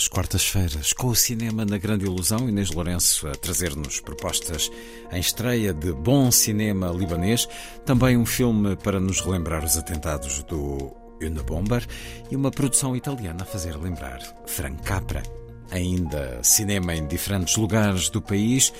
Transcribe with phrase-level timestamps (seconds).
[0.00, 4.70] Às quartas-feiras, com o cinema na grande ilusão, Inês Lourenço a trazer-nos propostas
[5.12, 7.46] em estreia de bom cinema libanês,
[7.84, 11.86] também um filme para nos relembrar os atentados do Unabomber
[12.30, 15.22] e uma produção italiana a fazer lembrar Frank Capra.
[15.70, 18.72] Ainda cinema em diferentes lugares do país,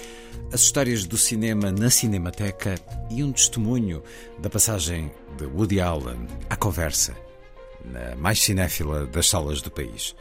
[0.50, 2.76] as histórias do cinema na Cinemateca
[3.10, 4.02] e um testemunho
[4.38, 7.14] da passagem de Woody Allen à conversa
[7.84, 10.14] na mais cinéfila das salas do país.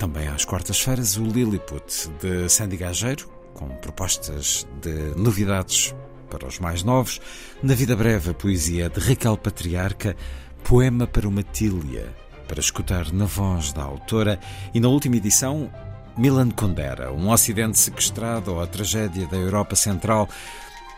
[0.00, 5.94] Também às quartas-feiras, o Lilliput de Sandy Gageiro, com propostas de novidades
[6.30, 7.20] para os mais novos.
[7.62, 10.16] Na Vida Breve, a poesia de Raquel Patriarca,
[10.64, 12.16] Poema para uma Tília,
[12.48, 14.40] para escutar na voz da autora.
[14.72, 15.70] E na última edição,
[16.16, 20.26] Milan Kundera, um ocidente sequestrado ou a tragédia da Europa Central.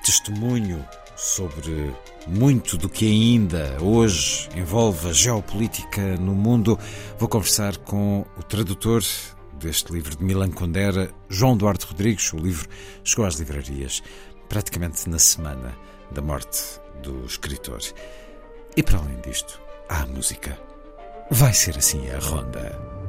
[0.02, 0.84] Testemunho
[1.16, 1.94] sobre
[2.26, 6.78] muito do que ainda hoje envolve a geopolítica no mundo.
[7.18, 9.02] Vou conversar com o tradutor
[9.52, 12.32] deste livro de Milan Kundera, João Duarte Rodrigues.
[12.32, 12.68] O livro
[13.04, 14.02] chegou às livrarias
[14.48, 15.76] praticamente na semana
[16.10, 17.80] da morte do escritor.
[18.76, 20.58] E para além disto, há a música.
[21.30, 23.01] Vai ser assim a ronda.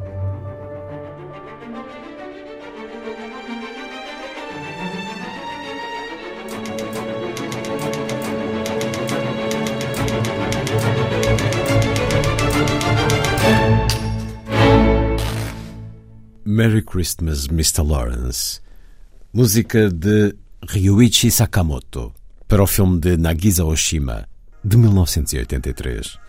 [16.53, 17.84] Merry Christmas, Mr.
[17.84, 18.62] Lawrence.
[19.34, 22.14] Música de Ryuichi Sakamoto
[22.47, 24.28] para o filme de Nagisa Oshima
[24.63, 26.22] de 1983.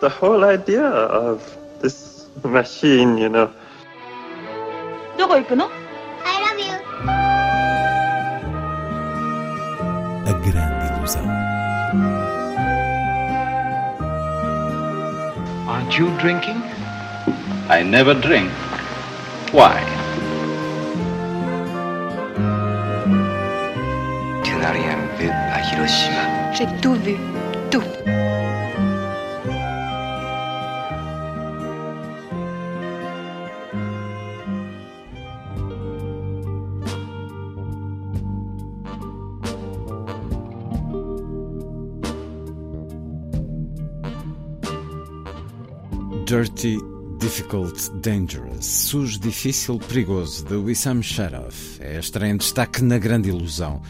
[0.00, 1.40] the whole idea of
[1.80, 3.50] this machine, you know.
[5.16, 6.74] どこ行くの I love you.
[10.26, 11.24] A grande ilusão.
[15.68, 16.62] Aren't you drinking?
[17.68, 18.50] I never drink.
[19.52, 19.82] Why?
[24.42, 26.52] Tu n'as rien vu à Hiroshima.
[26.52, 27.16] J'ai tout vu.
[46.29, 46.77] Dirty,
[47.17, 51.79] Difficult, Dangerous, sujo, difícil, perigoso, de Wissam Sharaf.
[51.81, 53.81] É a estreia em destaque na Grande Ilusão.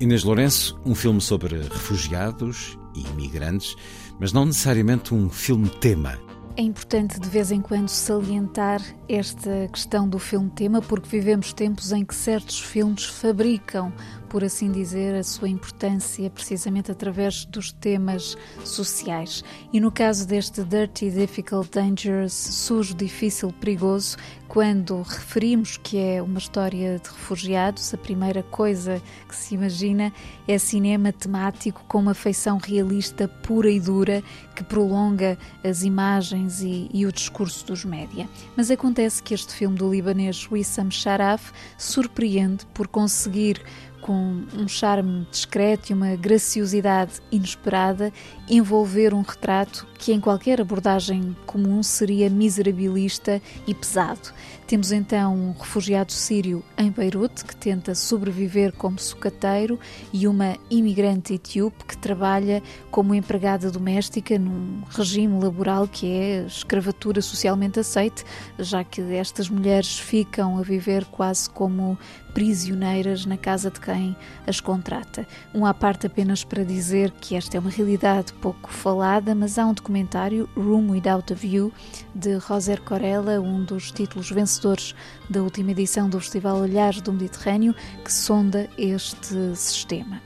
[0.00, 3.76] Inês Lourenço, um filme sobre refugiados e imigrantes,
[4.18, 6.18] mas não necessariamente um filme tema.
[6.56, 11.92] É importante de vez em quando salientar esta questão do filme tema, porque vivemos tempos
[11.92, 13.92] em que certos filmes fabricam,
[14.26, 19.42] por assim dizer, a sua importância precisamente através dos temas sociais.
[19.72, 24.16] E no caso deste Dirty, Difficult, Dangerous, sujo, difícil, perigoso,
[24.48, 30.12] quando referimos que é uma história de refugiados, a primeira coisa que se imagina
[30.46, 34.22] é cinema temático com uma feição realista pura e dura
[34.54, 38.28] que prolonga as imagens e, e o discurso dos média.
[38.56, 43.60] Mas acontece que este filme do libanês Wissam Sharaf surpreende por conseguir
[44.06, 48.12] com um charme discreto e uma graciosidade inesperada,
[48.48, 54.32] envolver um retrato que, em qualquer abordagem comum, seria miserabilista e pesado.
[54.64, 59.78] Temos então um refugiado sírio em Beirute que tenta sobreviver como sucateiro
[60.12, 67.20] e uma imigrante etíope que trabalha como empregada doméstica num regime laboral que é escravatura
[67.20, 68.24] socialmente aceite,
[68.58, 71.98] já que estas mulheres ficam a viver quase como
[72.36, 74.14] prisioneiras na casa de quem
[74.46, 75.26] as contrata.
[75.54, 79.64] Um à parte apenas para dizer que esta é uma realidade pouco falada, mas há
[79.64, 81.72] um documentário, Room Without a View,
[82.14, 84.94] de Roser Corella, um dos títulos vencedores
[85.30, 87.74] da última edição do Festival Olhares do Mediterrâneo,
[88.04, 90.20] que sonda este sistema.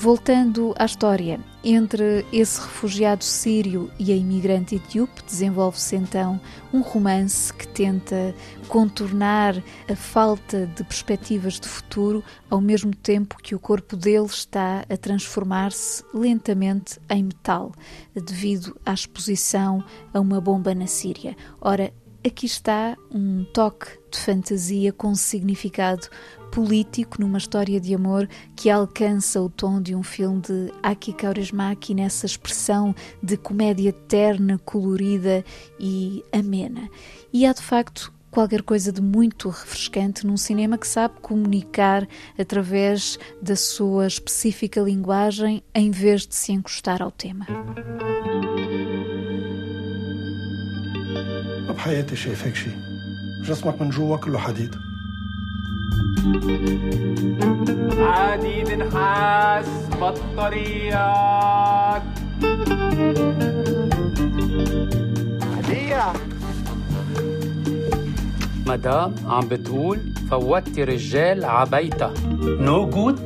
[0.00, 6.40] Voltando à história, entre esse refugiado sírio e a imigrante etíope, desenvolve-se então
[6.72, 8.34] um romance que tenta
[8.66, 14.86] contornar a falta de perspectivas de futuro, ao mesmo tempo que o corpo dele está
[14.88, 17.70] a transformar-se lentamente em metal,
[18.14, 21.36] devido à exposição a uma bomba na Síria.
[21.60, 21.92] Ora,
[22.26, 26.08] aqui está um toque de fantasia com significado
[26.51, 31.93] político numa história de amor que alcança o tom de um filme de Aki Kaurismäki
[31.93, 35.43] nessa expressão de comédia terna, colorida
[35.79, 36.89] e amena.
[37.33, 42.05] E há de facto qualquer coisa de muito refrescante num cinema que sabe comunicar
[42.37, 47.45] através da sua específica linguagem em vez de se encostar ao tema.
[51.75, 52.69] بحياتي شايفك شي
[53.43, 54.75] جسمك من جوا كله حديد
[57.98, 59.66] عادي بنحاس
[60.00, 62.02] بطاريات
[65.56, 66.12] هدية
[68.66, 69.98] مدام عم بتقول
[70.30, 73.20] فوتي رجال عبيتها نو no جود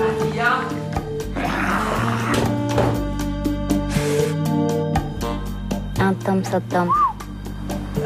[0.00, 0.52] عادية
[6.00, 7.09] أنت مصدمت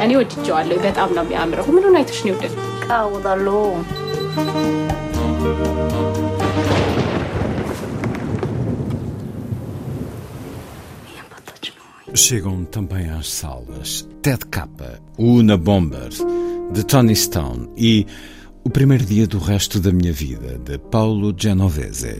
[0.03, 2.65] እኔ ወድጀዋለሁ። በጣም ነው የሚያምረው። ምኑን አይተሽ ነው የወደድሽው?
[2.87, 3.57] ቃውጣለሁ
[12.15, 16.09] Chegam também às salas Ted Kappa, Una Bomber,
[16.71, 18.05] de Tony Stone e
[18.63, 22.15] O Primeiro Dia do Resto da Minha Vida, de Paulo Genovese.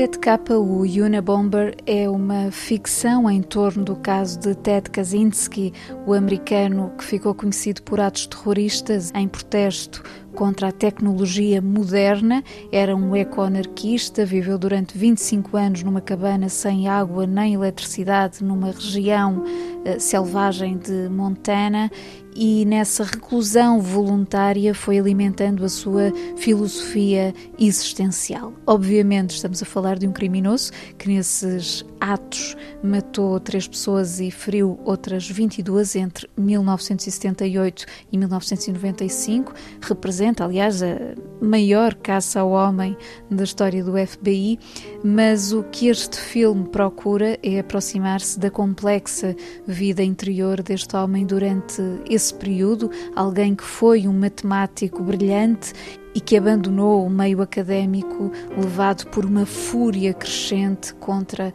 [0.00, 0.18] Ted
[0.52, 5.74] o Unabomber, é uma ficção em torno do caso de Ted Kaczynski,
[6.06, 10.02] o americano que ficou conhecido por atos terroristas em protesto
[10.40, 12.42] contra a tecnologia moderna.
[12.72, 19.44] Era um eco-anarquista, viveu durante 25 anos numa cabana sem água nem eletricidade numa região
[19.44, 21.90] uh, selvagem de Montana
[22.34, 28.52] e nessa reclusão voluntária foi alimentando a sua filosofia existencial.
[28.66, 34.78] Obviamente, estamos a falar de um criminoso que nesses atos matou três pessoas e feriu
[34.84, 39.52] outras 22 entre 1978 e 1995.
[39.82, 40.96] Representa, aliás, a
[41.40, 42.96] maior caça ao homem
[43.30, 44.58] da história do FBI.
[45.02, 49.34] Mas o que este filme procura é aproximar-se da complexa
[49.66, 52.90] vida interior deste homem durante esse período.
[53.16, 55.72] Alguém que foi um matemático brilhante
[56.14, 61.52] e que abandonou o meio académico levado por uma fúria crescente contra a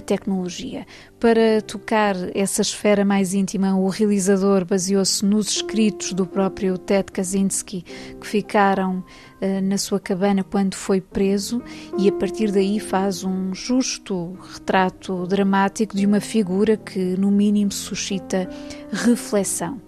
[0.00, 0.86] tecnologia.
[1.18, 7.84] Para tocar essa esfera mais íntima, o realizador baseou-se nos escritos do próprio Ted Kaczynski,
[8.20, 8.98] que ficaram
[9.42, 11.62] uh, na sua cabana quando foi preso,
[11.98, 17.72] e a partir daí faz um justo retrato dramático de uma figura que, no mínimo,
[17.72, 18.48] suscita
[18.92, 19.80] reflexão.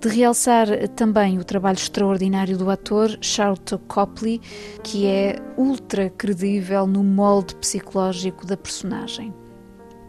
[0.00, 0.66] De realçar
[0.96, 4.40] também o trabalho extraordinário do ator Charlton Copley,
[4.82, 9.32] que é ultra credível no molde psicológico da personagem.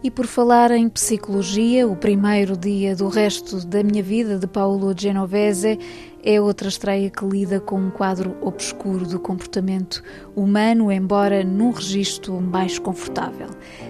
[0.04, 4.94] E por falar em psicologia, o primeiro dia do resto da minha vida de Paulo
[4.94, 5.78] Genovese
[6.22, 10.02] é outra estreia que lida com um quadro obscuro do comportamento
[10.36, 13.48] humano, embora num registro mais confortável.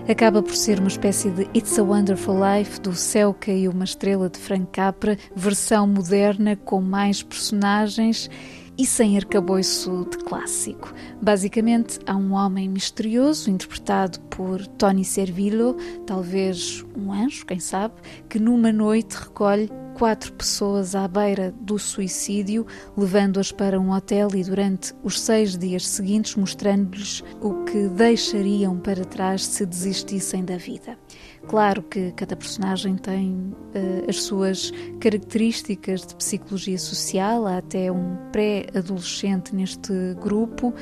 [0.09, 4.31] Acaba por ser uma espécie de It's a Wonderful Life do Céu Caiu uma Estrela
[4.31, 8.31] de Frank Capra, versão moderna com mais personagens
[8.77, 10.93] e sem arcabouço de clássico.
[11.21, 15.77] Basicamente, há um homem misterioso, interpretado por Tony Servillo,
[16.07, 17.95] talvez um anjo, quem sabe,
[18.29, 22.67] que numa noite recolhe quatro pessoas à beira do suicídio,
[22.97, 29.05] levando-as para um hotel e durante os seis dias seguintes mostrando-lhes o que deixariam para
[29.05, 30.99] trás se desistissem da vida.
[31.49, 38.17] Claro que cada personagem tem uh, as suas características de psicologia social, há até um
[38.33, 40.75] pré-adolescente neste grupo,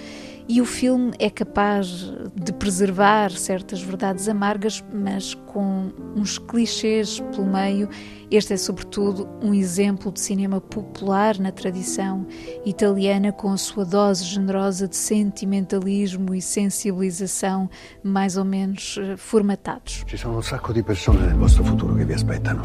[0.49, 7.47] e o filme é capaz de preservar certas verdades amargas, mas com uns clichês pelo
[7.47, 7.89] meio.
[8.31, 12.27] Este é, sobretudo, um exemplo de cinema popular na tradição
[12.65, 17.69] italiana, com a sua dose generosa de sentimentalismo e sensibilização
[18.03, 20.05] mais ou menos eh, formatados.
[20.07, 22.63] Ci sono un sacco di persone nel vostro futuro che vi aspettano.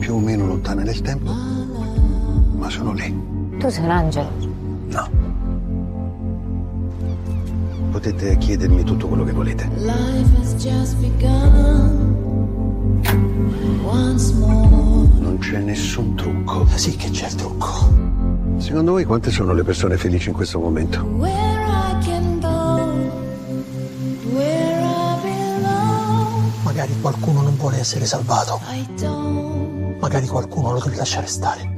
[0.00, 3.14] Più o meno lontane nel tempo, ma sono lì.
[3.60, 4.49] Tu sei un angelo.
[4.90, 5.08] No.
[7.90, 9.68] Potete chiedermi tutto quello che volete.
[15.18, 16.66] Non c'è nessun trucco.
[16.74, 17.68] Sì che c'è il trucco.
[18.58, 21.04] Secondo voi quante sono le persone felici in questo momento?
[26.62, 28.60] Magari qualcuno non vuole essere salvato.
[30.00, 31.74] Magari qualcuno lo deve lasciare stare.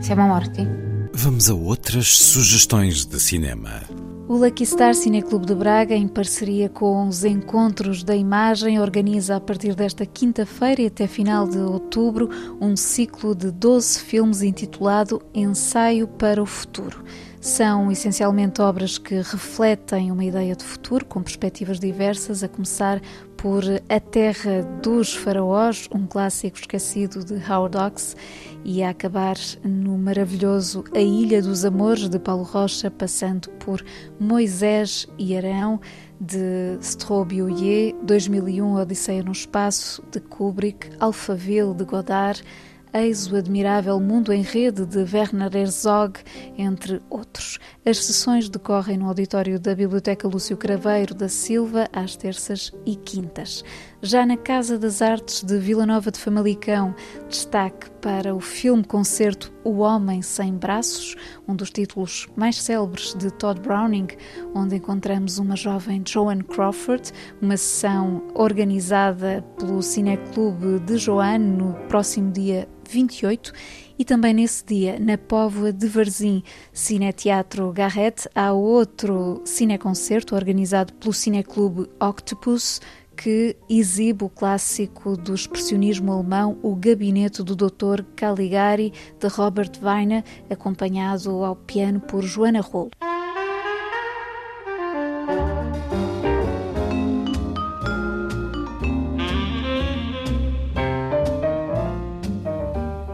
[0.00, 0.86] Siamo morti?
[1.20, 3.82] Vamos a outras sugestões de cinema.
[4.28, 9.40] O Lucky Star Cineclube de Braga, em parceria com os Encontros da Imagem, organiza a
[9.40, 12.28] partir desta quinta-feira e até final de outubro
[12.60, 17.02] um ciclo de 12 filmes intitulado Ensaio para o Futuro.
[17.48, 23.00] São essencialmente obras que refletem uma ideia de futuro com perspectivas diversas, a começar
[23.38, 28.14] por A Terra dos Faraós, um clássico esquecido de Howard Hawks,
[28.62, 33.82] e a acabar no maravilhoso A Ilha dos Amores de Paulo Rocha, passando por
[34.20, 35.80] Moisés e Arão
[36.20, 42.44] de Strobioye, 2001 Odisseia no Espaço de Kubrick, Alphaville de Godard,
[42.92, 46.20] Eis o Admirável Mundo em Rede de Werner Herzog,
[46.56, 47.58] entre outros.
[47.84, 53.62] As sessões decorrem no auditório da Biblioteca Lúcio Craveiro da Silva às terças e quintas.
[54.00, 56.94] Já na Casa das Artes de Vila Nova de Famalicão,
[57.28, 61.14] destaque para o filme-concerto O Homem Sem Braços,
[61.46, 64.06] um dos títulos mais célebres de Todd Browning,
[64.54, 72.30] onde encontramos uma jovem Joan Crawford, uma sessão organizada pelo Cineclube de Joanne no próximo
[72.30, 73.52] dia 28
[73.98, 76.42] e também nesse dia, na Póvoa de Varzim,
[76.72, 82.80] Cineteatro Garrett, há outro cineconcerto organizado pelo Cineclube Octopus,
[83.16, 88.04] que exibe o clássico do expressionismo alemão O Gabinete do Dr.
[88.14, 92.90] Caligari, de Robert Weiner, acompanhado ao piano por Joana Rolo.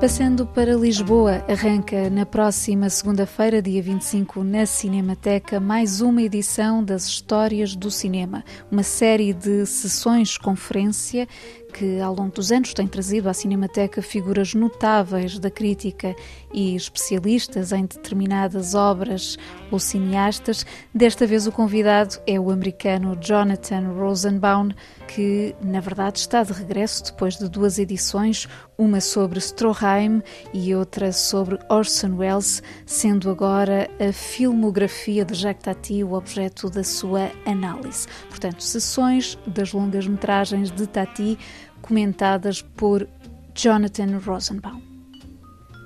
[0.00, 7.06] Passando para Lisboa, arranca na próxima segunda-feira, dia 25, na Cinemateca, mais uma edição das
[7.06, 11.28] Histórias do Cinema, uma série de sessões-conferência
[11.72, 16.14] que ao longo dos anos tem trazido à Cinemateca figuras notáveis da crítica
[16.52, 19.36] e especialistas em determinadas obras
[19.74, 20.64] ou cineastas.
[20.94, 24.68] Desta vez o convidado é o americano Jonathan Rosenbaum,
[25.08, 30.22] que na verdade está de regresso depois de duas edições, uma sobre Stroheim
[30.52, 36.84] e outra sobre Orson Welles, sendo agora a filmografia de Jacques Tati o objeto da
[36.84, 38.06] sua análise.
[38.28, 41.38] Portanto, sessões das longas metragens de Tati
[41.82, 43.06] comentadas por
[43.54, 44.93] Jonathan Rosenbaum.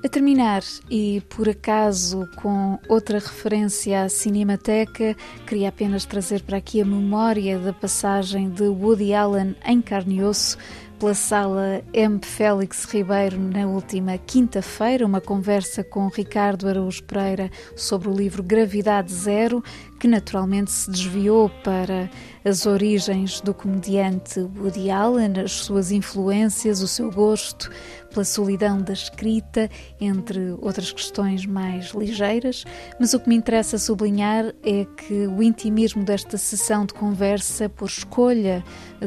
[0.05, 6.81] A terminar, e por acaso com outra referência à Cinemateca, queria apenas trazer para aqui
[6.81, 10.57] a memória da passagem de Woody Allen em carne e osso
[11.01, 12.21] pela sala M.
[12.23, 19.13] Félix Ribeiro na última quinta-feira, uma conversa com Ricardo Araújo Pereira sobre o livro Gravidade
[19.13, 19.63] Zero,
[19.99, 22.11] que naturalmente se desviou para
[22.45, 27.71] as origens do comediante Woody Allen, as suas influências, o seu gosto
[28.11, 29.69] pela solidão da escrita,
[30.01, 32.65] entre outras questões mais ligeiras.
[32.99, 37.89] Mas o que me interessa sublinhar é que o intimismo desta sessão de conversa, por
[37.89, 38.65] escolha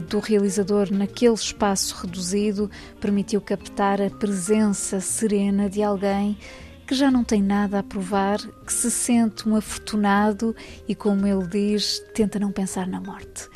[0.10, 6.38] do realizador naquele espaço reduzido, permitiu captar a presença serena de alguém
[6.92, 10.54] que já não tem nada a provar, que se sente um afortunado
[10.90, 13.48] e, como ele diz, tenta não pensar na morte.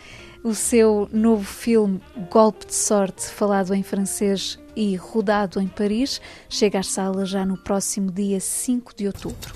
[0.42, 2.00] O seu novo filme
[2.32, 7.58] Golpe de Sorte, falado em francês e rodado em Paris, chega às salas já no
[7.58, 9.52] próximo dia 5 de outubro.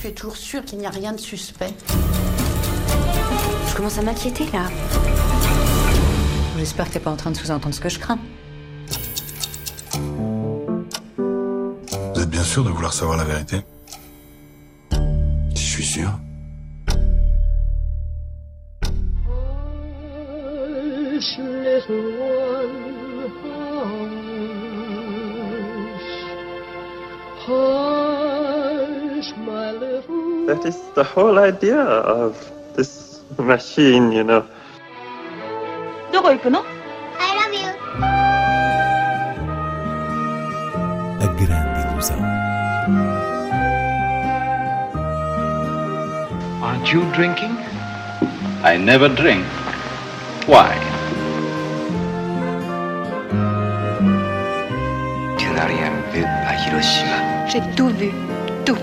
[0.00, 1.74] Tu es toujours sûr qu'il n'y a rien de suspect
[3.70, 4.68] Je commence à m'inquiéter là.
[6.56, 8.20] J'espère que t'es pas en train de sous-entendre ce que je crains.
[12.49, 13.61] sûr de vouloir savoir la vérité
[14.91, 16.09] Je suis sûr.
[21.17, 24.45] Hush, little one, hush.
[27.45, 32.35] Hush, my little That is the whole idea of
[32.75, 34.43] this machine, you know.
[36.11, 36.63] どこ行くの I
[37.35, 37.67] love you.
[41.21, 42.28] A grande ilusão.
[46.90, 47.56] Aren't you drinking?
[48.64, 49.46] I never drink.
[50.48, 50.74] Why?
[55.38, 57.46] Tu n'as rien vu à Hiroshima.
[57.46, 58.10] J'ai tout vu,
[58.64, 58.76] tout.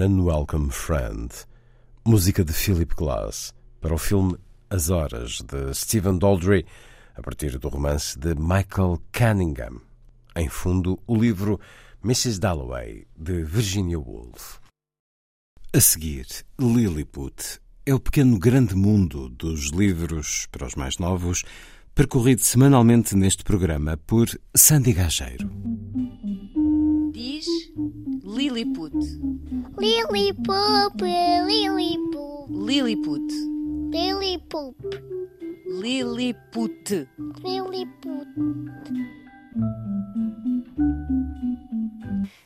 [0.00, 1.28] An Unwelcome Friend,
[2.06, 4.34] música de Philip Glass, para o filme
[4.70, 6.64] As Horas, de Stephen Daldry,
[7.14, 9.82] a partir do romance de Michael Cunningham.
[10.34, 11.60] Em fundo, o livro
[12.02, 12.40] Mrs.
[12.40, 14.58] Dalloway, de Virginia Woolf.
[15.74, 16.26] A seguir,
[16.58, 21.44] Lilliput é o pequeno grande mundo dos livros para os mais novos,
[21.94, 25.50] percorrido semanalmente neste programa por Sandy Gageiro.
[27.12, 27.46] Diz
[28.24, 28.96] Lilliput.
[29.80, 32.50] Lilliput, Lilliput.
[32.50, 33.32] Lilliput.
[33.90, 34.76] Lilliput.
[35.66, 37.08] Lilliput.
[37.42, 38.28] Lilliput.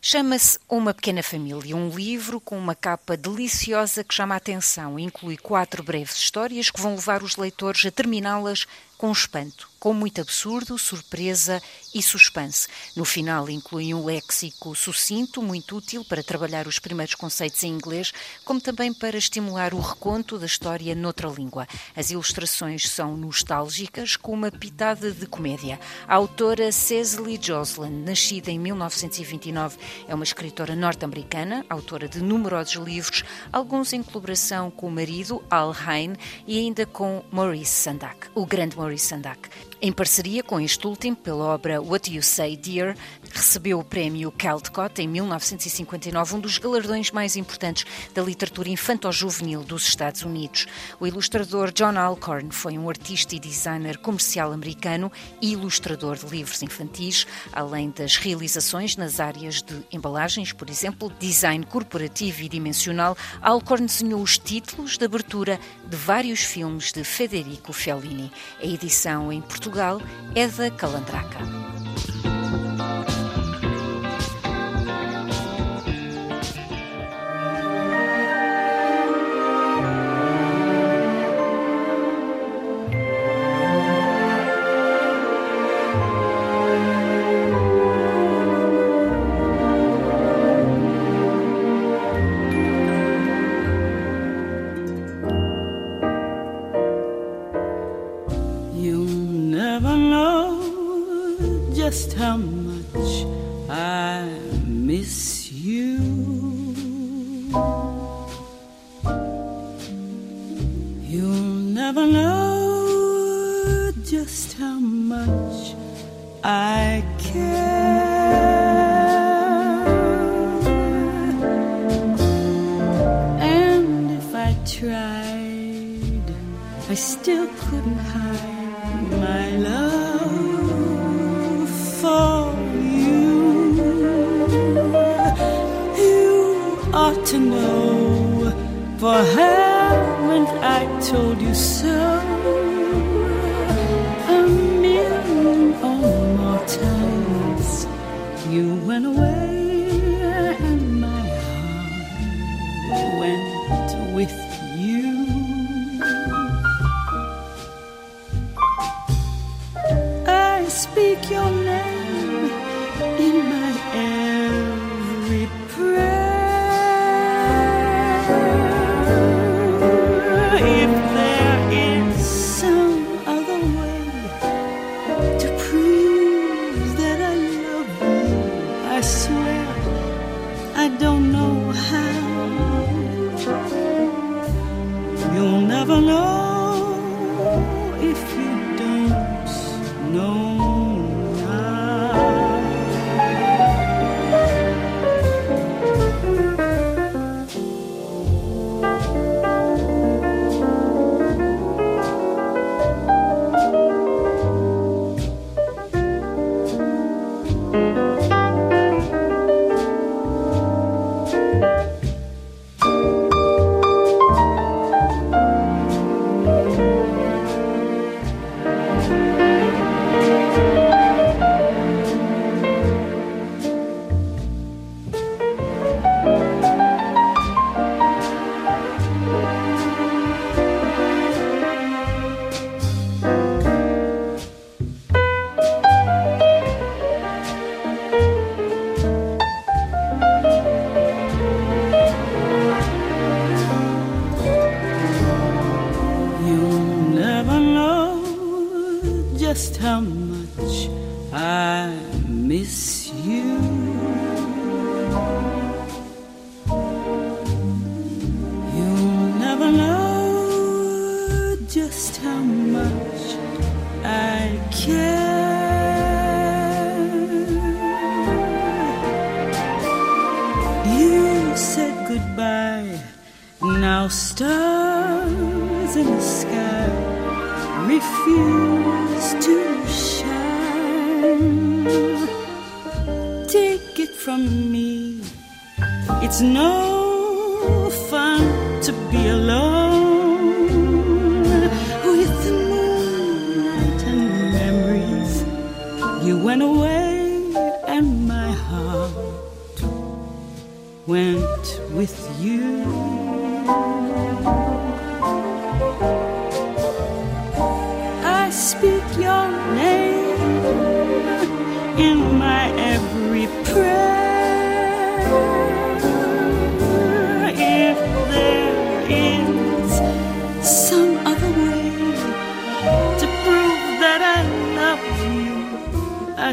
[0.01, 4.97] Chama-se Uma Pequena Família, um livro com uma capa deliciosa que chama a atenção.
[4.97, 8.65] Inclui quatro breves histórias que vão levar os leitores a terminá-las
[8.97, 11.61] com espanto, com muito absurdo, surpresa
[11.95, 12.69] e suspense.
[12.97, 18.13] No final, inclui um léxico sucinto, muito útil para trabalhar os primeiros conceitos em inglês,
[18.45, 21.67] como também para estimular o reconto da história noutra língua.
[21.95, 25.79] As ilustrações são nostálgicas, com uma pitada de comédia.
[26.09, 29.79] A autora Cecily Joslin, nascida em 1929,
[30.09, 35.75] é uma escritora norte-americana, autora de numerosos livros, alguns em colaboração com o marido, Al
[35.87, 36.15] Hain,
[36.47, 39.49] e ainda com Maurice Sendak, o grande Maurice Sendak.
[39.85, 42.97] Em parceria com este último, pela obra What You Say, Dear,
[43.39, 49.87] recebeu o prémio Caldecott em 1959, um dos galardões mais importantes da literatura infanto-juvenil dos
[49.87, 50.67] Estados Unidos.
[51.01, 56.63] O ilustrador John Alcorn foi um artista e designer comercial americano e ilustrador de livros
[56.63, 63.17] infantis, além das realizações nas áreas de embalagens, por exemplo, design corporativo e dimensional.
[63.43, 68.33] Alcorn desenhou os títulos de abertura de vários filmes de Federico Fellini.
[68.63, 70.01] A edição em Portugal
[70.35, 72.14] é da Calandraca.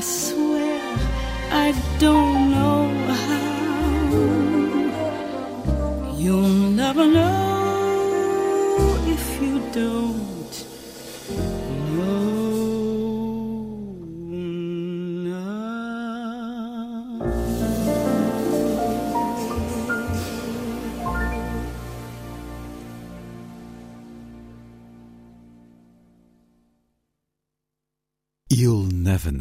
[0.01, 0.97] I swear
[1.51, 2.40] I don't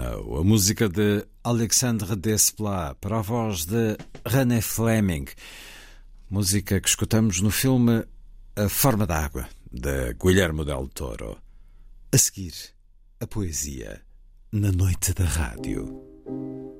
[0.01, 5.27] Know, a música de Alexandre Desplat para a voz de René Fleming,
[6.31, 8.07] música que escutamos no filme
[8.57, 11.37] A Forma da Água, de Guilherme Del Toro.
[12.11, 12.55] A seguir,
[13.21, 14.01] a poesia
[14.51, 16.80] na noite da rádio.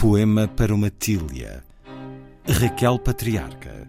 [0.00, 1.62] Poema para uma Tília.
[2.48, 3.86] Raquel Patriarca.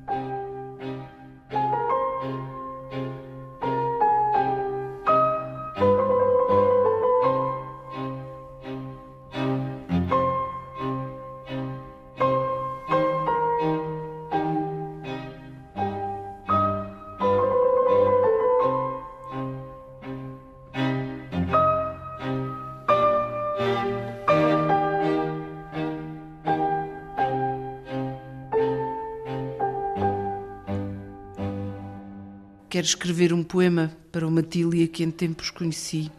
[32.83, 36.11] Escrever um poema para uma Tília que em tempos conheci.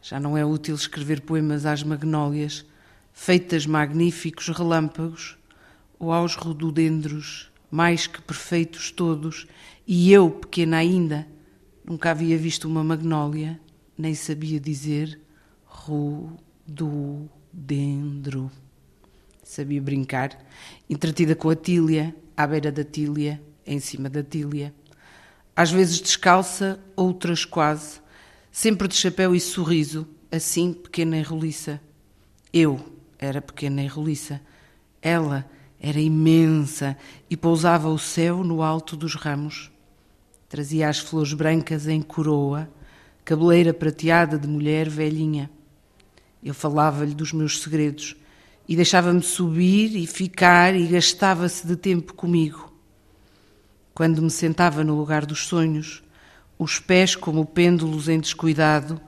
[0.00, 2.64] Já não é útil escrever poemas às magnólias,
[3.12, 5.36] feitas magníficos relâmpagos,
[5.98, 9.48] ou aos rododendros, mais que perfeitos todos,
[9.84, 11.26] e eu, pequena ainda,
[11.84, 13.60] nunca havia visto uma magnólia,
[13.98, 15.20] nem sabia dizer
[15.64, 16.78] rododendro.
[19.42, 20.38] Sabia brincar,
[20.88, 24.72] entretida com a Tília, à beira da Tília, em cima da Tília
[25.56, 28.00] às vezes descalça, outras quase,
[28.50, 31.80] sempre de chapéu e sorriso, assim pequena e roliça.
[32.52, 32.80] Eu
[33.18, 34.40] era pequena e roliça.
[35.00, 36.96] Ela era imensa
[37.30, 39.70] e pousava o céu no alto dos ramos.
[40.48, 42.68] Trazia as flores brancas em coroa,
[43.24, 45.48] cabeleira prateada de mulher velhinha.
[46.42, 48.16] Eu falava-lhe dos meus segredos
[48.68, 52.73] e deixava-me subir e ficar e gastava-se de tempo comigo
[53.94, 56.02] quando me sentava no lugar dos sonhos,
[56.58, 59.00] os pés como pêndulos em descuidado,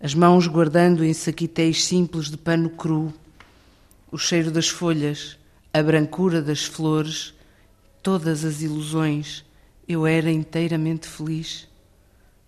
[0.00, 3.12] as mãos guardando em saquitéis simples de pano cru,
[4.12, 5.36] o cheiro das folhas,
[5.74, 7.34] a brancura das flores,
[8.02, 9.44] todas as ilusões,
[9.88, 11.68] eu era inteiramente feliz.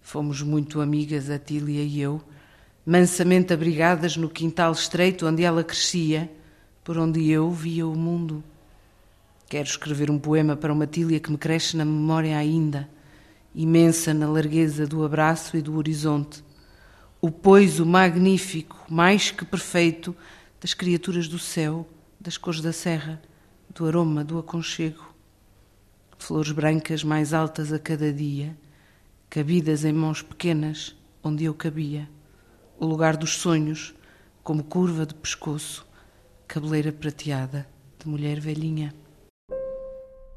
[0.00, 2.22] Fomos muito amigas, a Tília e eu,
[2.86, 6.30] mansamente abrigadas no quintal estreito onde ela crescia,
[6.84, 8.42] por onde eu via o mundo.
[9.50, 12.88] Quero escrever um poema para uma Tília que me cresce na memória ainda,
[13.52, 16.44] imensa na largueza do abraço e do horizonte.
[17.20, 20.14] O poiso magnífico, mais que perfeito,
[20.60, 21.84] das criaturas do céu,
[22.20, 23.20] das cores da serra,
[23.74, 25.12] do aroma, do aconchego.
[26.16, 28.56] Flores brancas mais altas a cada dia,
[29.28, 32.08] cabidas em mãos pequenas, onde eu cabia.
[32.78, 33.96] O lugar dos sonhos,
[34.44, 35.84] como curva de pescoço,
[36.46, 37.66] cabeleira prateada
[37.98, 38.94] de mulher velhinha.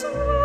[0.00, 0.37] Jesus.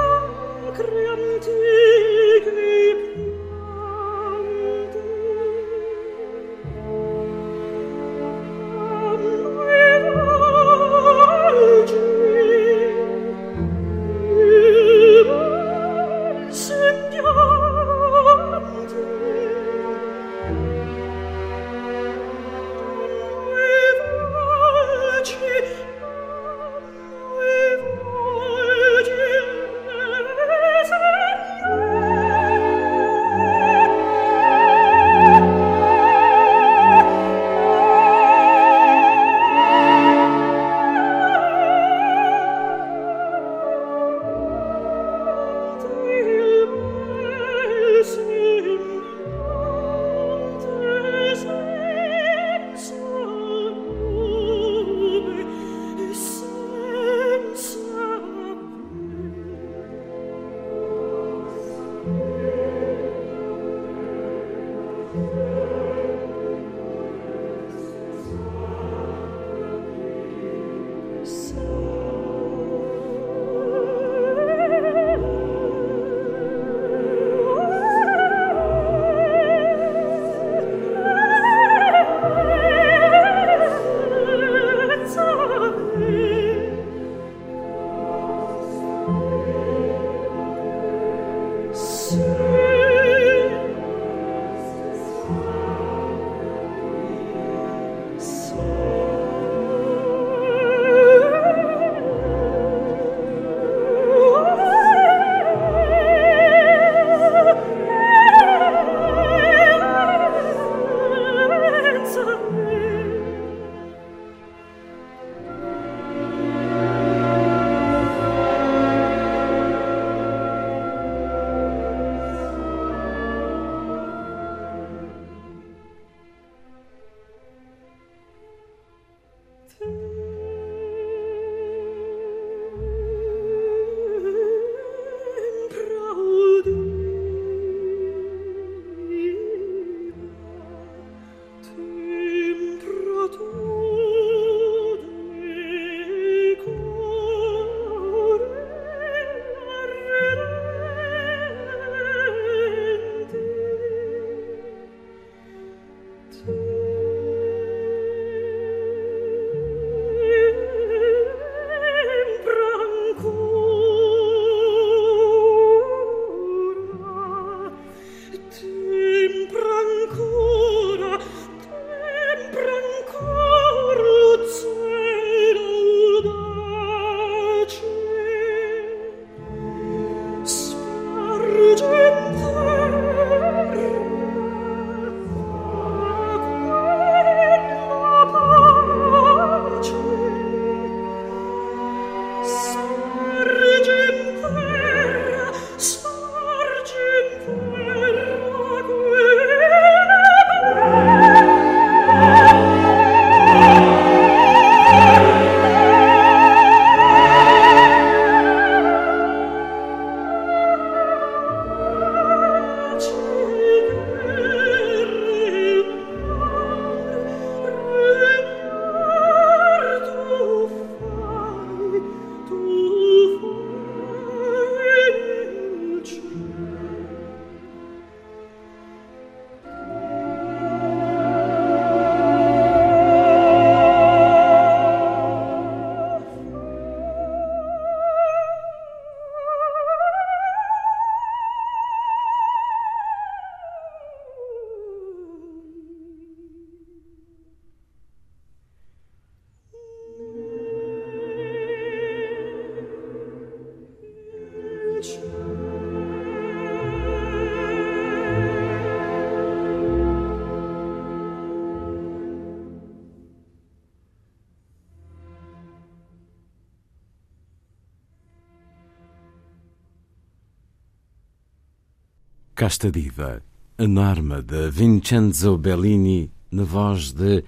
[272.63, 273.43] Casta Diva,
[273.77, 277.43] a norma de Vincenzo Bellini, na voz de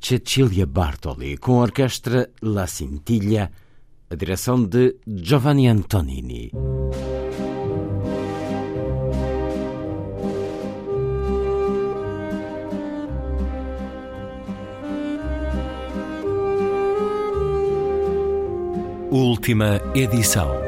[0.00, 3.52] Cecilia Bartoli, com a orquestra La Cintiglia,
[4.10, 6.50] a direção de Giovanni Antonini.
[19.12, 20.67] Última edição.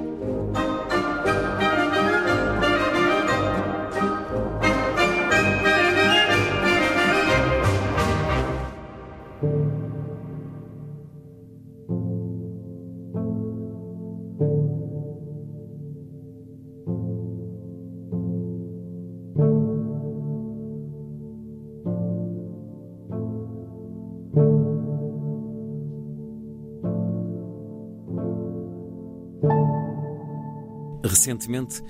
[31.03, 31.81] Recentemente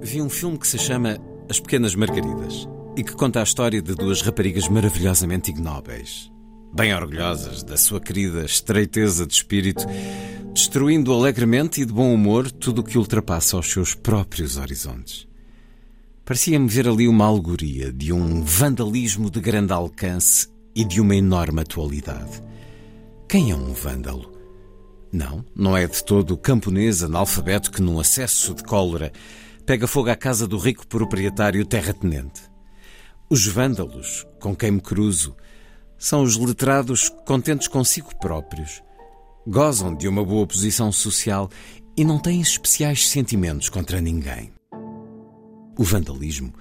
[0.00, 3.94] vi um filme que se chama As Pequenas Margaridas e que conta a história de
[3.94, 6.30] duas raparigas maravilhosamente ignóbeis,
[6.72, 9.84] bem orgulhosas da sua querida estreiteza de espírito,
[10.52, 15.26] destruindo alegremente e de bom humor tudo o que ultrapassa os seus próprios horizontes.
[16.24, 21.60] Parecia-me ver ali uma alegoria de um vandalismo de grande alcance e de uma enorme
[21.60, 22.42] atualidade.
[23.28, 24.33] Quem é um vândalo?
[25.14, 29.12] Não, não é de todo o camponês analfabeto que, num acesso de cólera,
[29.64, 32.42] pega fogo à casa do rico proprietário terratenente.
[33.30, 35.36] Os vândalos, com quem me cruzo,
[35.96, 38.82] são os letrados contentes consigo próprios.
[39.46, 41.48] Gozam de uma boa posição social
[41.96, 44.52] e não têm especiais sentimentos contra ninguém.
[45.78, 46.52] O vandalismo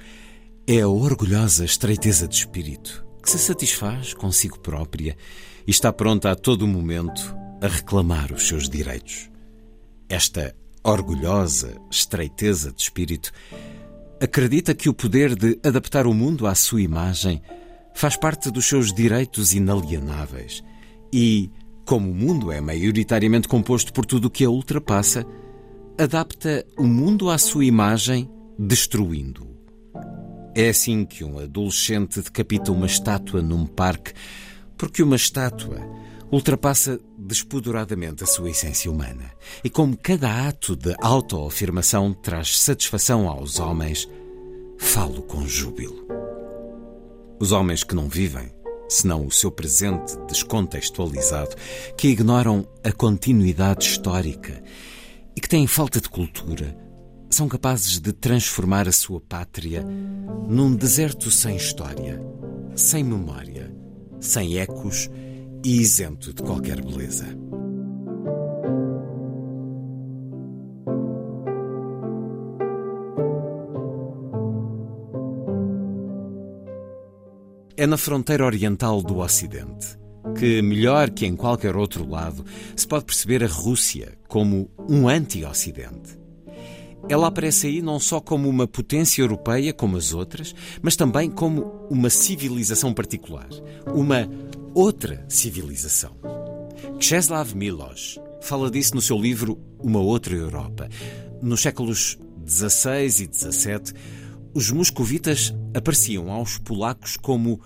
[0.68, 5.18] é a orgulhosa estreiteza de espírito que se satisfaz consigo própria
[5.66, 9.32] e está pronta a todo momento a reclamar os seus direitos.
[10.10, 10.54] Esta
[10.84, 13.32] orgulhosa estreiteza de espírito
[14.22, 17.42] acredita que o poder de adaptar o mundo à sua imagem
[17.96, 20.62] faz parte dos seus direitos inalienáveis
[21.12, 21.50] e,
[21.86, 25.26] como o mundo é maioritariamente composto por tudo o que a ultrapassa,
[25.98, 29.54] adapta o mundo à sua imagem, destruindo-o.
[30.54, 34.12] É assim que um adolescente decapita uma estátua num parque,
[34.78, 35.80] porque uma estátua
[36.34, 39.32] ultrapassa despoduradamente a sua essência humana.
[39.64, 44.10] E como cada ato de autoafirmação traz satisfação aos homens,
[44.80, 46.08] falo com júbilo.
[47.40, 48.52] Os homens que não vivem,
[48.90, 51.56] senão o seu presente descontextualizado,
[51.96, 54.60] que ignoram a continuidade histórica
[55.36, 56.76] e que têm falta de cultura,
[57.30, 59.86] são capazes de transformar a sua pátria
[60.48, 62.20] num deserto sem história,
[62.76, 63.72] sem memória,
[64.20, 65.12] sem ecos
[65.64, 67.26] e isento de qualquer beleza.
[77.76, 80.04] É na fronteira oriental do Ocidente
[80.34, 82.46] que, melhor que em qualquer outro lado,
[82.76, 86.20] se pode perceber a Rússia como um anti-Ocidente.
[87.10, 91.88] Ela aparece aí não só como uma potência europeia como as outras, mas também como
[91.90, 93.50] uma civilização particular,
[93.94, 94.30] uma
[94.74, 96.18] outra civilização.
[97.00, 100.90] Czeslaw Milosz fala disso no seu livro Uma Outra Europa.
[101.42, 102.18] Nos séculos
[102.48, 103.94] XVI e XVII,
[104.54, 107.62] os moscovitas apareciam aos polacos como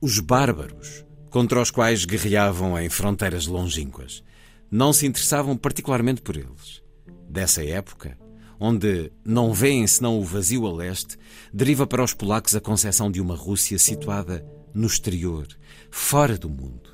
[0.00, 4.22] os bárbaros, contra os quais guerreavam em fronteiras longínquas.
[4.70, 6.82] Não se interessavam particularmente por eles.
[7.28, 8.18] Dessa época,
[8.58, 11.16] onde não veem senão o vazio a leste,
[11.52, 15.46] deriva para os polacos a concepção de uma Rússia situada no exterior,
[15.92, 16.90] fora do mundo.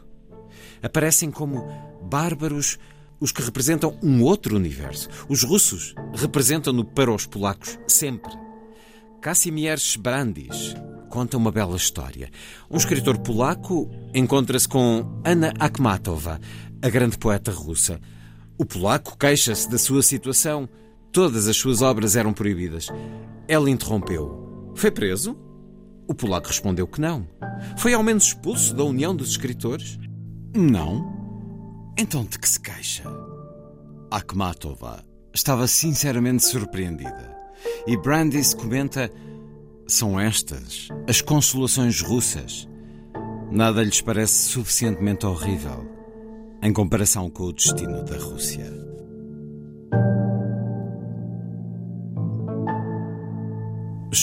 [0.83, 1.67] Aparecem como
[2.03, 2.79] bárbaros
[3.21, 5.09] os que representam um outro universo.
[5.29, 8.31] Os russos representam-no para os polacos sempre.
[9.21, 10.75] Casimir Brandis
[11.09, 12.31] conta uma bela história.
[12.71, 16.41] Um escritor polaco encontra-se com Anna Akhmatova,
[16.83, 18.01] a grande poeta russa.
[18.59, 20.69] O polaco queixa-se da sua situação.
[21.11, 22.89] Todas as suas obras eram proibidas.
[23.47, 24.73] Ela interrompeu.
[24.75, 25.48] Foi preso?
[26.09, 27.29] O polaco respondeu que não.
[27.77, 29.99] Foi ao menos expulso da União dos Escritores?
[30.57, 31.15] Não.
[31.99, 33.05] Então de que se queixa?
[34.11, 35.05] Akhmatova
[35.35, 37.37] estava sinceramente surpreendida.
[37.87, 39.13] E Brandis comenta:
[39.87, 42.67] são estas as consolações russas.
[43.51, 45.87] Nada lhes parece suficientemente horrível
[46.63, 48.88] em comparação com o destino da Rússia.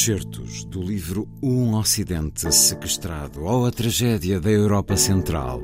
[0.04, 5.64] Certos do livro Um Ocidente Sequestrado ou a Tragédia da Europa Central,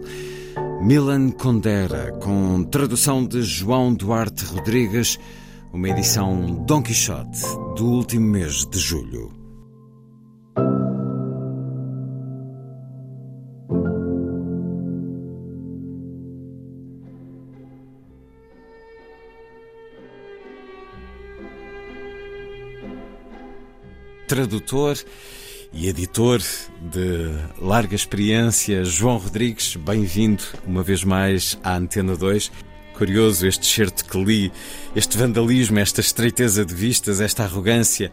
[0.82, 5.20] Milan Condera, com tradução de João Duarte Rodrigues,
[5.72, 7.42] uma edição Don Quixote
[7.76, 9.41] do último mês de julho.
[24.32, 24.98] Tradutor
[25.74, 26.40] e editor
[26.90, 32.50] de larga experiência, João Rodrigues, bem-vindo uma vez mais à Antena 2.
[32.94, 34.50] Curioso este certo que li,
[34.96, 38.10] este vandalismo, esta estreiteza de vistas, esta arrogância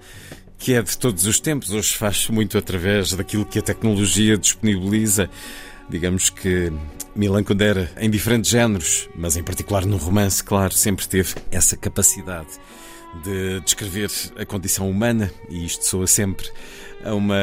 [0.59, 5.31] que é de todos os tempos, hoje faz muito através daquilo que a tecnologia disponibiliza.
[5.89, 6.73] Digamos que
[7.15, 12.59] Milan Kundera, em diferentes géneros, mas em particular no romance, claro, sempre teve essa capacidade
[13.23, 16.49] de descrever a condição humana, e isto soa sempre
[17.05, 17.37] a uma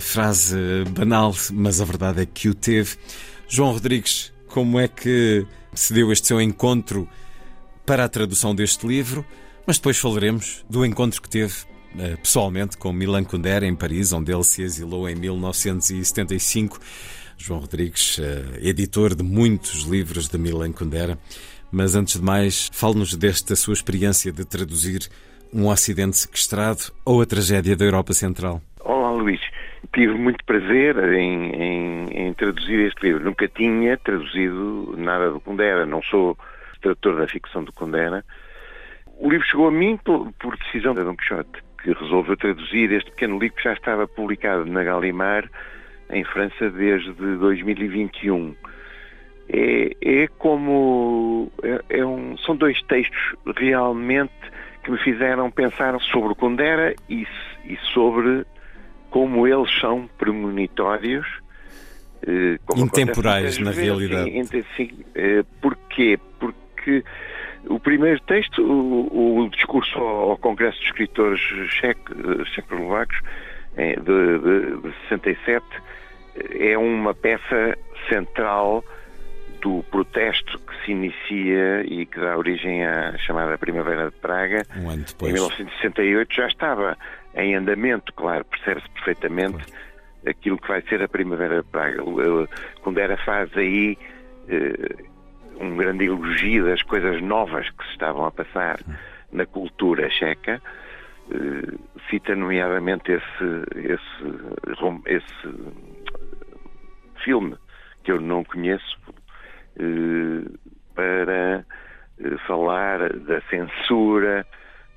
[0.00, 0.56] frase
[0.90, 2.96] banal, mas a verdade é que o teve.
[3.48, 7.08] João Rodrigues, como é que se deu este seu encontro
[7.84, 9.24] para a tradução deste livro?
[9.66, 11.54] Mas depois falaremos do encontro que teve
[11.98, 16.80] eh, pessoalmente com Milan Kundera em Paris, onde ele se exilou em 1975.
[17.36, 21.18] João Rodrigues, eh, editor de muitos livros de Milan Kundera.
[21.72, 25.08] Mas antes de mais, fale-nos desta sua experiência de traduzir
[25.52, 28.60] um acidente sequestrado ou a tragédia da Europa Central.
[28.80, 29.40] Olá, Luís.
[29.94, 33.24] Tive muito prazer em, em, em, traduzir este livro.
[33.24, 35.86] Nunca tinha traduzido nada do Kundera.
[35.86, 36.36] Não sou
[36.80, 38.24] tradutor da ficção do Kundera.
[39.18, 43.10] O livro chegou a mim por, por decisão da Dom Quixote, que resolveu traduzir este
[43.10, 45.48] pequeno livro que já estava publicado na Gallimard,
[46.10, 48.54] em França, desde 2021.
[49.52, 51.50] É, é como.
[51.62, 54.32] É, é um, são dois textos realmente
[54.84, 57.26] que me fizeram pensar sobre o Kundera e,
[57.64, 58.46] e sobre
[59.10, 61.26] como eles são premonitórios.
[62.26, 64.46] Eh, Intemporais, na vezes, realidade.
[64.46, 66.18] Sim, sim, eh, porquê?
[66.38, 67.02] Porque
[67.66, 71.40] o primeiro texto, o, o discurso ao, ao, Congresso de Escritores
[72.54, 73.18] Checoslovacos,
[73.76, 75.66] eh, de, de, de 67,
[76.58, 77.76] é uma peça
[78.08, 78.84] central
[79.60, 84.62] do protesto que se inicia e que dá origem à chamada Primavera de Praga.
[84.76, 85.30] Um ano depois.
[85.30, 86.96] Em 1968 já estava
[87.34, 89.58] em andamento, claro, percebe-se perfeitamente
[90.26, 92.02] aquilo que vai ser a Primavera de Praga.
[92.82, 93.96] Kundera faz aí
[94.48, 98.80] uh, um grande elogio das coisas novas que se estavam a passar
[99.32, 100.60] na cultura checa.
[101.30, 105.48] Uh, cita nomeadamente esse, esse, esse
[107.24, 107.56] filme
[108.02, 109.12] que eu não conheço, eh,
[110.94, 111.64] para
[112.18, 114.46] eh, falar da censura,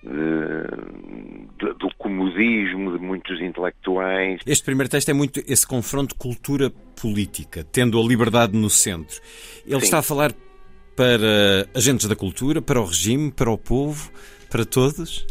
[0.04, 4.42] de, do comodismo de muitos intelectuais.
[4.46, 9.22] Este primeiro texto é muito esse confronto cultura-política, tendo a liberdade no centro.
[9.66, 9.86] Ele Sim.
[9.86, 10.34] está a falar
[10.96, 14.12] para agentes da cultura, para o regime, para o povo,
[14.50, 15.26] para todos?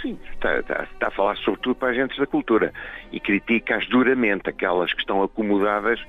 [0.00, 2.72] Sim, está, está, está a falar sobretudo para agentes da cultura
[3.10, 6.00] e critica-as duramente, aquelas que estão acomodadas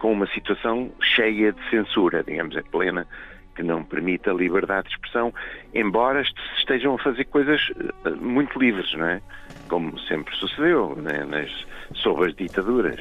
[0.00, 3.06] com uma situação cheia de censura, digamos, é plena,
[3.54, 5.32] que não permite a liberdade de expressão,
[5.74, 6.22] embora
[6.58, 7.70] estejam a fazer coisas
[8.04, 9.20] eh, muito livres, não é?
[9.68, 11.24] Como sempre sucedeu né?
[11.24, 12.98] Nas, sob as ditaduras,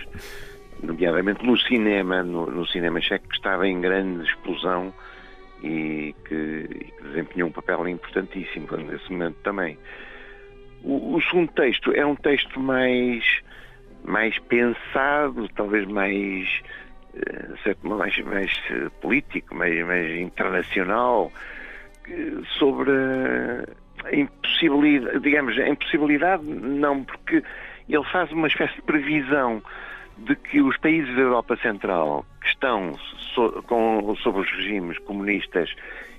[0.83, 4.93] nomeadamente no cinema, no, no cinema checo que estava em grande explosão
[5.63, 9.77] e que, e que, desempenhou um papel importantíssimo nesse momento também.
[10.83, 13.23] O, o segundo texto é um texto mais
[14.03, 16.61] mais pensado, talvez mais
[17.63, 21.31] certo mais, mais eh, político, mais, mais internacional,
[22.57, 22.91] sobre
[24.03, 27.43] a impossibilidade, digamos, a impossibilidade não, porque
[27.87, 29.61] ele faz uma espécie de previsão
[30.17, 32.97] de que os países da Europa Central que estão
[33.33, 35.73] so, com, sob os regimes comunistas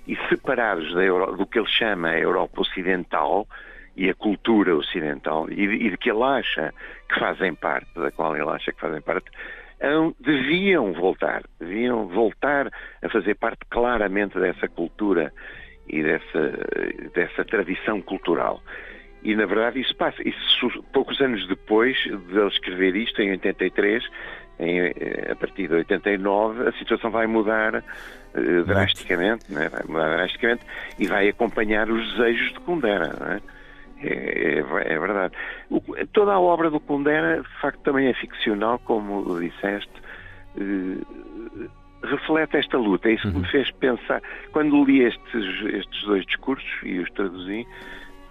[0.06, 3.46] e separados Euro, do que ele chama a Europa Ocidental
[3.96, 6.72] e a cultura ocidental, e, e de que ele acha
[7.08, 9.30] que fazem parte, da qual ele acha que fazem parte,
[10.20, 12.70] deviam voltar, deviam voltar
[13.02, 15.32] a fazer parte claramente dessa cultura
[15.88, 16.52] e dessa,
[17.14, 18.62] dessa tradição cultural.
[19.22, 20.16] E na verdade isso passa.
[20.26, 24.04] Isso, poucos anos depois de ele escrever isto, em 83,
[24.58, 29.68] em, eh, a partir de 89, a situação vai mudar uh, drasticamente, né?
[29.68, 30.64] vai mudar drasticamente
[30.98, 33.08] e vai acompanhar os desejos de Kundera.
[33.20, 33.40] Né?
[33.46, 33.59] É,
[34.02, 35.34] é, é, verdade.
[35.68, 35.80] O,
[36.12, 39.92] toda a obra do Kundera, de facto, também é ficcional, como disseste.
[40.56, 41.68] Uh,
[42.02, 43.08] reflete esta luta.
[43.08, 43.50] É isso que me uhum.
[43.50, 44.22] fez pensar.
[44.52, 47.66] Quando li estes, estes dois discursos e os traduzi,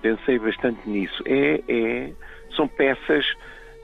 [0.01, 1.21] pensei bastante nisso.
[1.25, 2.11] É, é,
[2.55, 3.25] são peças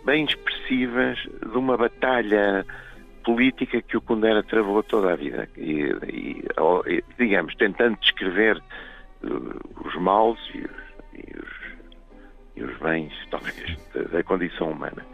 [0.05, 2.65] bem expressivas de uma batalha
[3.23, 5.49] política que o Kundera travou toda a vida.
[5.57, 8.61] E, e digamos, tentando descrever
[9.23, 11.64] uh, os males e os, e os,
[12.55, 15.05] e os bens, talvez, da, da condição humana.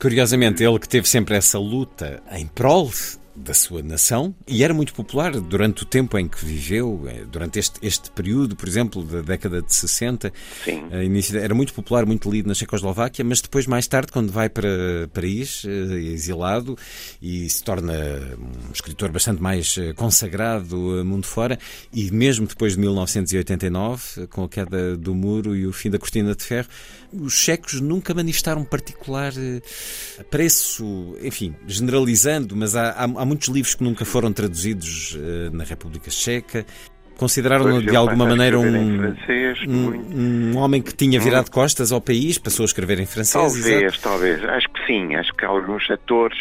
[0.00, 2.90] Curiosamente, ele que teve sempre essa luta em prol
[3.34, 7.58] da sua nação e era muito popular durante o tempo em que viveu, eh, durante
[7.58, 10.32] este, este período, por exemplo, da década de 60.
[10.64, 10.82] Sim.
[11.02, 14.68] Início, era muito popular, muito lido na Checoslováquia, mas depois, mais tarde, quando vai para
[15.12, 16.76] Paris, eh, exilado,
[17.20, 17.92] e se torna
[18.38, 21.58] um escritor bastante mais eh, consagrado mundo fora,
[21.92, 26.34] e mesmo depois de 1989, com a queda do muro e o fim da cortina
[26.34, 26.68] de ferro,
[27.12, 29.32] os checos nunca manifestaram particular
[30.18, 35.62] apreço, enfim, generalizando, mas há, há há muitos livros que nunca foram traduzidos uh, na
[35.62, 36.66] República Checa.
[37.16, 42.36] Consideraram-no de alguma maneira um, francês, um, um, homem que tinha virado costas ao país,
[42.36, 43.32] passou a escrever em francês?
[43.32, 44.02] Talvez, exato.
[44.02, 44.44] talvez.
[44.44, 45.14] Acho que sim.
[45.14, 46.36] Acho que alguns atores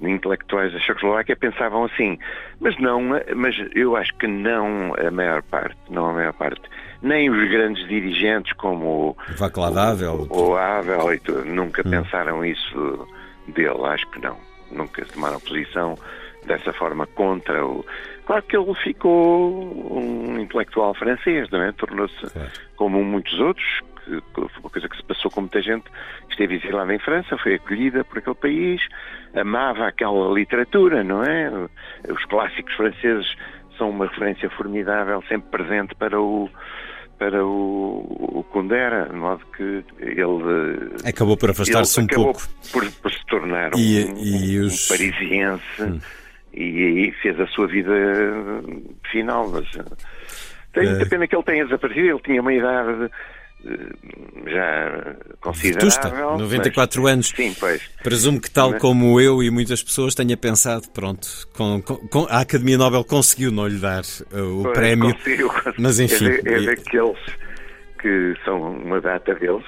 [0.00, 2.18] intelectuais da Checoslováquia pensavam assim.
[2.60, 3.02] Mas não,
[3.34, 6.62] mas eu acho que não a maior parte, não a maior parte.
[7.02, 11.90] Nem os grandes dirigentes como Václav Havel, o, o Havel e tudo, nunca hum.
[11.90, 13.06] pensaram isso
[13.48, 15.96] dele, acho que não nunca tomaram posição
[16.46, 17.84] dessa forma contra o.
[18.26, 21.72] Claro que ele ficou um intelectual francês, não é?
[21.72, 22.26] Tornou-se,
[22.76, 25.84] como muitos outros, que, foi uma coisa que se passou com muita gente,
[26.30, 28.82] esteve exilada em França, foi acolhida por aquele país,
[29.34, 31.50] amava aquela literatura, não é?
[32.08, 33.36] Os clássicos franceses
[33.76, 36.48] são uma referência formidável, sempre presente para o
[37.18, 42.42] para o, o Kundera, de modo que ele acabou por afastar-se um pouco
[42.72, 44.84] por, por, se tornar e, um, e os...
[44.84, 46.00] um parisiense hum.
[46.52, 47.92] e aí fez a sua vida
[49.10, 49.48] final.
[49.50, 49.70] Mas
[50.72, 51.08] tenho muita uh...
[51.08, 52.08] pena que ele tenha desaparecido.
[52.08, 53.10] Ele tinha uma idade eh,
[54.46, 55.90] já considerável.
[55.90, 57.28] Vetusta, 94 mas, anos.
[57.28, 57.82] Sim, pois.
[58.02, 58.80] Presumo que tal mas...
[58.80, 63.66] como eu e muitas pessoas tenha pensado, pronto, com, com, a Academia Nobel conseguiu não
[63.66, 64.02] lhe dar
[64.32, 65.74] uh, o pois, prémio, conseguiu, conseguiu.
[65.78, 66.26] mas enfim.
[66.26, 67.18] É, é daqueles
[68.00, 69.64] que são uma data deles,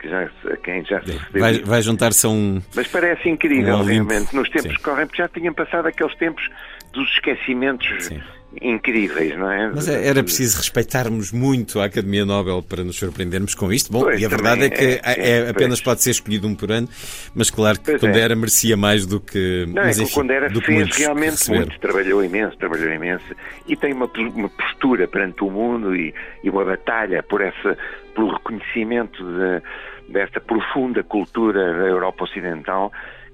[0.00, 2.60] que já, a quem já se vai, vai juntar-se a um.
[2.74, 4.76] Mas parece incrível, um realmente, nos tempos Sim.
[4.76, 6.46] que correm, porque já tinham passado aqueles tempos
[6.92, 7.88] dos esquecimentos.
[8.04, 8.20] Sim
[8.60, 9.70] incríveis, não é?
[9.74, 13.92] Mas é, era preciso respeitarmos muito a Academia Nobel para nos surpreendermos com isto.
[13.92, 16.54] Bom, pois, e a verdade é que é, é, é apenas pode ser escolhido um
[16.54, 16.88] por ano,
[17.34, 18.20] mas claro que quando é.
[18.20, 19.66] era merecia mais do que.
[19.68, 21.58] Não, mas, é que quando era fez realmente receber.
[21.58, 23.24] muito, trabalhou imenso, trabalhou imenso
[23.66, 27.76] e tem uma, uma postura perante o mundo e, e uma batalha por essa,
[28.14, 32.92] pelo reconhecimento de, desta profunda cultura da Europa Ocidental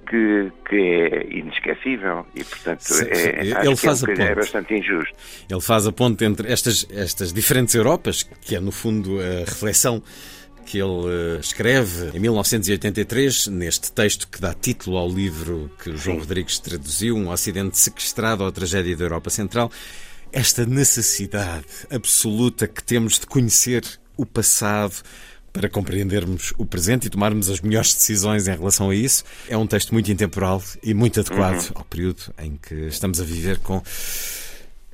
[0.09, 4.22] que, que é inesquecível e, portanto, é, ele faz é, a ponte.
[4.22, 5.14] é bastante injusto.
[5.50, 10.02] Ele faz a ponte entre estas, estas diferentes Europas, que é, no fundo, a reflexão
[10.64, 16.16] que ele eh, escreve em 1983, neste texto que dá título ao livro que João
[16.16, 16.20] Sim.
[16.20, 19.70] Rodrigues traduziu, Um Ocidente Sequestrado à Tragédia da Europa Central.
[20.30, 23.82] Esta necessidade absoluta que temos de conhecer
[24.14, 24.96] o passado,
[25.59, 29.24] para compreendermos o presente e tomarmos as melhores decisões em relação a isso.
[29.48, 31.72] É um texto muito intemporal e muito adequado uhum.
[31.74, 33.82] ao período em que estamos a viver com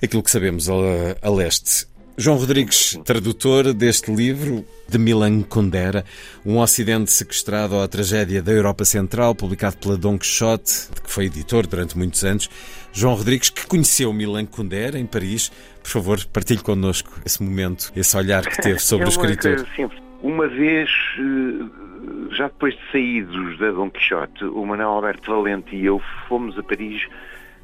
[0.03, 0.73] aquilo que sabemos a,
[1.21, 1.87] a leste.
[2.17, 6.03] João Rodrigues, tradutor deste livro de Milan Kundera,
[6.47, 11.67] Um Ocidente Sequestrado à Tragédia da Europa Central, publicado pela Don Quixote, que foi editor
[11.67, 12.49] durante muitos anos.
[12.91, 15.53] João Rodrigues, que conheceu Milan Kundera em Paris,
[15.83, 19.67] por favor, partilhe connosco esse momento, esse olhar que teve sobre é o escritor.
[19.77, 20.04] Simples.
[20.25, 25.85] Uma vez, eh, já depois de saídos da Dom Quixote, o Manuel Alberto Valente e
[25.85, 27.07] eu fomos a Paris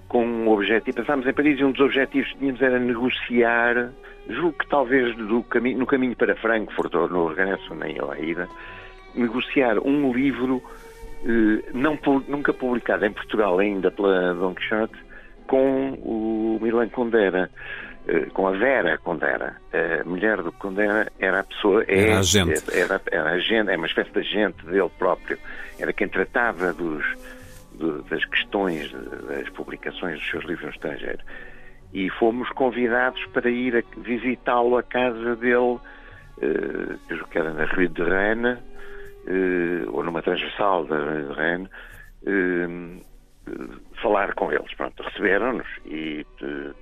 [0.09, 0.99] com um objetivo.
[0.99, 3.91] Pensámos em Paris e um dos objetivos que tínhamos era negociar,
[4.29, 8.47] julgo que talvez no caminho, no caminho para Frankfurt ou no regresso, nem a ida,
[9.15, 10.63] negociar um livro
[11.25, 11.99] eh, não,
[12.29, 14.99] nunca publicado em Portugal ainda pela Dom Quixote
[15.47, 17.51] com o Milan Kundera.
[18.11, 19.57] Eh, com a Vera Condera.
[19.73, 21.85] A mulher do Condera era a pessoa.
[21.87, 22.65] É, era a agente.
[22.73, 25.39] Era, era agente, é uma espécie de agente dele próprio.
[25.79, 27.05] Era quem tratava dos,
[28.11, 28.91] das questões
[29.29, 31.21] das publicações dos seus livros no estrangeiro.
[31.93, 38.03] E fomos convidados para ir visitá-lo à casa dele, uh, que era na Rue de
[38.03, 41.69] Rennes, uh, ou numa transversal da Rue de Rennes,
[42.23, 43.10] uh,
[44.03, 44.73] falar com eles.
[44.75, 46.27] Pronto, receberam-nos e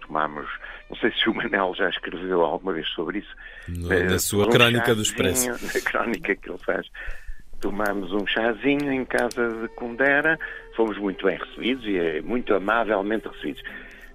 [0.01, 0.49] tomámos.
[0.89, 3.35] Não sei se o Manel já escreveu alguma vez sobre isso.
[3.69, 5.51] No, na uh, sua um crónica do Expresso.
[5.75, 6.87] Na crónica que ele faz.
[7.61, 10.39] Tomámos um chazinho em casa de Kundera,
[10.77, 13.63] fomos muito bem recebidos e é muito amavelmente recebidos.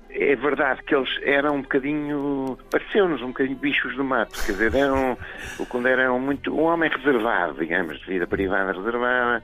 [0.10, 4.76] É verdade que eles eram um bocadinho, pareceu-nos um bocadinho bichos do mato, quer dizer,
[4.76, 5.18] eram,
[5.60, 9.43] o Kundera era um, muito, um homem reservado, digamos, de vida privada reservada,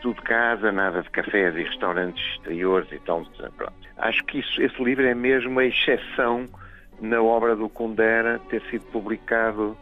[0.00, 3.24] tudo casa, nada de cafés e restaurantes exteriores e tal.
[3.56, 3.72] Pronto.
[3.96, 6.46] Acho que isso, esse livro é mesmo a exceção
[7.00, 9.76] na obra do Kundera ter sido publicado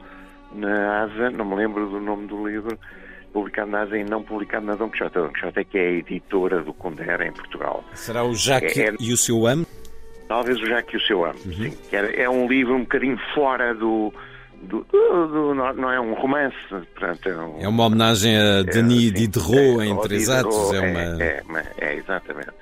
[0.53, 2.79] na ASA, não me lembro do nome do livro,
[3.33, 5.19] publicado na ASA e não publicado na Dom Quixote.
[5.19, 7.85] A Dom Quixote é que é a editora do Kundera em Portugal.
[7.95, 9.67] Será o Jacques é, é, e o seu amo?
[10.29, 11.53] Talvez o Jacques e o seu amo, uhum.
[11.53, 11.79] sim.
[11.93, 14.13] É, é um livro um bocadinho fora do,
[14.63, 19.11] do, do, do, não é um romance, portanto, é, um, é uma homenagem a Denis
[19.11, 20.73] é, Diderot é, em três atos.
[20.73, 20.81] É,
[21.45, 21.61] uma...
[21.61, 22.55] é, é, exatamente.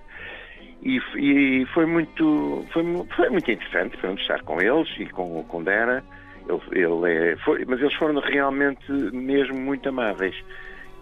[0.82, 2.84] E, e, foi muito foi,
[3.16, 6.04] foi muito interessante foi estar com eles e com o Condera.
[6.46, 10.36] Ele, ele é, foi, mas eles foram realmente mesmo muito amáveis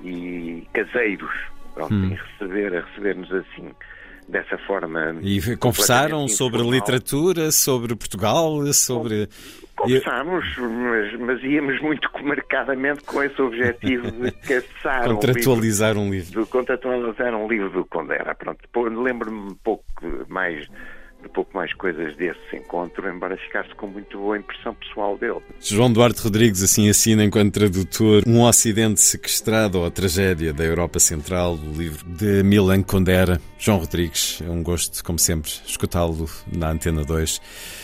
[0.05, 2.05] e caseiros pronto, hum.
[2.05, 3.71] em receber, a receber-nos assim
[4.29, 5.17] dessa forma.
[5.21, 9.29] E conversaram sobre literatura, sobre Portugal, sobre.
[9.77, 16.41] Conversámos, mas, mas, íamos muito marcadamente com esse objetivo de caçar Contratualizar um livro.
[16.41, 16.47] Um livro.
[16.47, 18.35] Contratualizar um livro do Condera.
[18.35, 18.61] Pronto,
[19.03, 19.85] lembro-me um pouco
[20.29, 20.69] mais
[21.23, 25.41] de pouco mais coisas desse encontro, embora ficasse com muito boa impressão pessoal dele.
[25.61, 30.99] João Duarte Rodrigues assim assina enquanto tradutor Um Ocidente Sequestrado ou a Tragédia da Europa
[30.99, 33.41] Central, o livro de Milan Kundera.
[33.59, 37.41] João Rodrigues, é um gosto, como sempre, escutá-lo na Antena 2.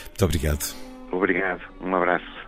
[0.08, 0.87] Muito obrigado.
[1.10, 2.38] Obrigado, um abraço.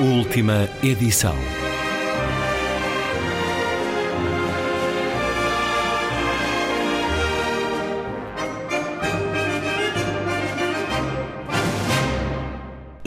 [0.00, 1.34] Última edição.